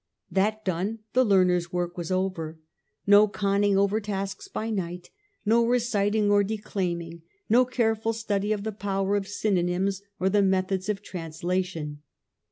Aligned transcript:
That 0.31 0.65
done, 0.65 1.01
the 1.13 1.23
learner's 1.23 1.71
work 1.71 1.95
was 1.95 2.09
over; 2.11 2.57
no 3.05 3.27
conning 3.27 3.77
over 3.77 4.01
tasks 4.01 4.47
by 4.47 4.71
night, 4.71 5.11
no 5.45 5.63
reciting 5.63 6.31
or 6.31 6.43
declaiming, 6.43 7.21
no 7.49 7.65
careful 7.65 8.11
study 8.11 8.51
of 8.51 8.63
the 8.63 8.71
power 8.71 9.15
of 9.15 9.27
synonyms 9.27 10.01
or 10.19 10.27
the 10.31 10.41
methods 10.41 10.89
of 10.89 11.03
translation. 11.03 12.01